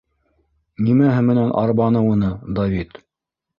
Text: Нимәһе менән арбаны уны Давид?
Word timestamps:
Нимәһе 0.85 1.19
менән 1.27 1.53
арбаны 1.65 2.03
уны 2.15 2.35
Давид? 2.61 3.01